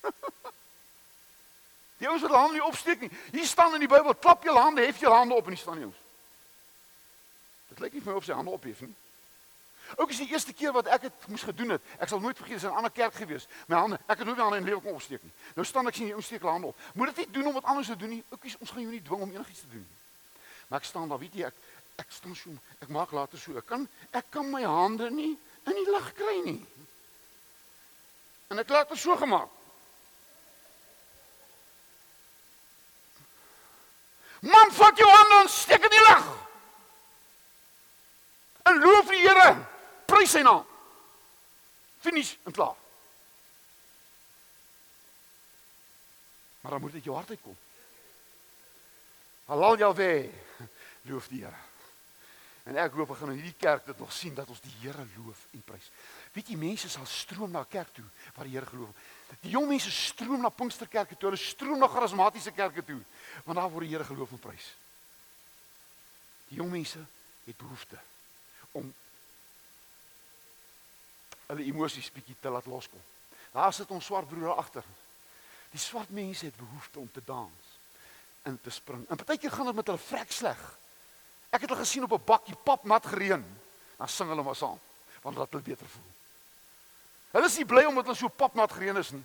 [1.96, 3.10] Die ouens wat hulle hande nie opsteek nie.
[3.32, 5.78] Hier staan in die Bybel, klap jou hande, hef jou hande op en hier staan
[5.80, 6.02] die ouens.
[7.70, 8.92] Dit lyk nie vir my of sy hande ophef nie.
[9.94, 11.82] Ook is die eerste keer wat ek dit moes gedoen het.
[12.02, 13.46] Ek sal nooit vergeet, dis in 'n ander kerk gewees.
[13.66, 15.32] My hande, ek het nooit my hande in lewe kom opsteek nie.
[15.54, 16.76] Nou staan ek sien jy steek hande op.
[16.94, 18.24] Moet dit nie doen om wat anders te doen nie.
[18.28, 19.96] Ook is ons gaan jou nie dwing om enigiets te doen nie.
[20.66, 21.54] Maar ek staan daar, weet jy, ek
[21.96, 22.50] ek staan so,
[22.80, 23.56] ek maak later so.
[23.56, 26.66] Ek kan ek kan my hande nie in die lug kry nie.
[28.48, 29.48] En ek laat dit so gemaak.
[34.40, 36.26] Man, vat jou hande en steek in die lug.
[38.62, 39.75] En loof die Here
[40.06, 40.64] prys sy naam.
[42.02, 42.74] Finish en klaar.
[46.60, 47.56] Maar dan moet dit jou hart uitkom.
[49.46, 50.30] Halal Jahwe,
[51.02, 51.58] loof die Here.
[52.66, 55.04] En ek hoop ons gaan in hierdie kerk dit nog sien dat ons die Here
[55.14, 55.86] loof en prys.
[56.34, 58.04] Weet jy mense sal stroom na kerk toe
[58.34, 59.04] waar die Here geloof.
[59.44, 62.98] Die jong mense stroom na Pinksterkerke toe, hulle stroom na charismatiese kerke toe,
[63.46, 64.66] want daar word die Here geloof en prys.
[66.50, 67.04] Die jong mense
[67.46, 68.02] het behoefte
[68.74, 68.90] om
[71.46, 73.02] hulle emosies bietjie te laat loskom.
[73.52, 74.84] Daar sit ons swart broer agter.
[75.70, 77.74] Die swart mense het behoefte om te dans
[78.46, 79.04] en te spring.
[79.08, 80.60] En partykeer gaan dit met hulle vrek sleg.
[81.50, 83.44] Ek het hulle gesien op 'n bakkie pap nat gereën.
[83.96, 84.80] Dan sing hulle maar saam
[85.22, 86.10] want dat hulle beter voel.
[87.30, 89.24] Hulle is nie bly omdat hulle so pap nat gereën is nie.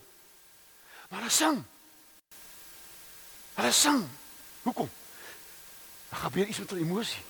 [1.10, 1.64] Maar hulle sing.
[3.54, 4.10] Hulle sing.
[4.64, 4.90] Hoekom?
[6.10, 7.24] Daar gebeur iets met hulle emosie.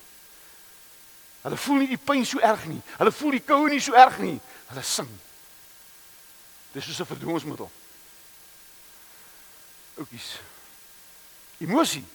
[1.41, 2.81] Hulle voel nie die pyn so erg nie.
[2.99, 4.37] Hulle voel die koue nie so erg nie.
[4.69, 5.09] Hulle sing.
[6.71, 7.69] Dis soos 'n verdooingsmiddel.
[9.97, 10.39] Oukies.
[11.57, 12.05] Emosie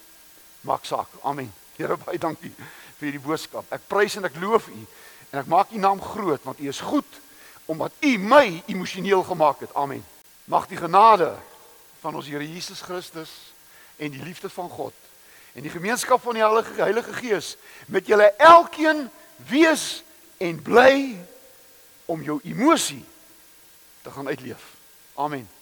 [0.61, 1.09] maak saak.
[1.23, 1.53] Amen.
[1.77, 2.53] Here baie dankie
[2.99, 3.65] vir hierdie boodskap.
[3.71, 4.87] Ek prys en ek loof U
[5.31, 7.21] en ek maak U naam groot want U is goed
[7.67, 9.75] omdat U my emosioneel gemaak het.
[9.75, 10.05] Amen.
[10.45, 11.37] Mag die genade
[12.01, 13.31] van ons Here Jesus Christus
[13.97, 15.06] en die liefde van God
[15.57, 17.57] en die gemeenskap van die Heilige Heilige Gees
[17.89, 19.07] met julle elkeen
[19.49, 20.03] wees
[20.37, 21.17] en bly
[22.05, 23.05] om jou emosie
[24.03, 24.63] te gaan uitleef.
[25.15, 25.56] Amen.